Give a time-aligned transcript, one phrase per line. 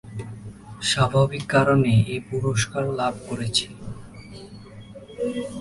[0.91, 3.65] স্বাভাবিক কারণেই এ পুরস্কার লাভ করেছি।